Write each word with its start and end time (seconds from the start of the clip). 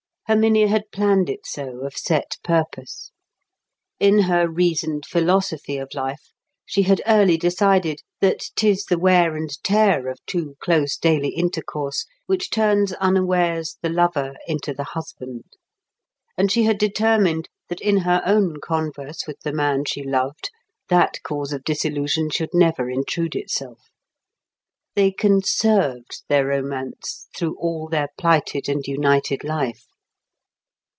Herminia 0.27 0.69
had 0.69 0.89
planned 0.93 1.29
it 1.29 1.45
so 1.45 1.79
of 1.83 1.97
set 1.97 2.37
purpose. 2.41 3.11
In 3.99 4.19
her 4.19 4.49
reasoned 4.49 5.05
philosophy 5.05 5.75
of 5.75 5.93
life, 5.93 6.31
she 6.65 6.83
had 6.83 7.01
early 7.05 7.35
decided 7.35 7.99
that 8.21 8.39
'tis 8.55 8.85
the 8.85 8.97
wear 8.97 9.35
and 9.35 9.49
tear 9.61 10.07
of 10.07 10.25
too 10.25 10.55
close 10.61 10.95
daily 10.95 11.31
intercourse 11.35 12.05
which 12.27 12.49
turns 12.49 12.93
unawares 12.93 13.77
the 13.81 13.89
lover 13.89 14.35
into 14.47 14.73
the 14.73 14.85
husband; 14.85 15.43
and 16.37 16.49
she 16.49 16.63
had 16.63 16.77
determined 16.77 17.49
that 17.67 17.81
in 17.81 17.97
her 17.97 18.21
own 18.25 18.61
converse 18.63 19.25
with 19.27 19.41
the 19.41 19.51
man 19.51 19.83
she 19.83 20.01
loved 20.01 20.49
that 20.87 21.21
cause 21.23 21.51
of 21.51 21.65
disillusion 21.65 22.29
should 22.29 22.53
never 22.53 22.89
intrude 22.89 23.35
itself. 23.35 23.89
They 24.95 25.11
conserved 25.11 26.23
their 26.29 26.45
romance 26.45 27.27
through 27.35 27.57
all 27.59 27.89
their 27.89 28.07
plighted 28.17 28.69
and 28.69 28.87
united 28.87 29.43
life. 29.43 29.87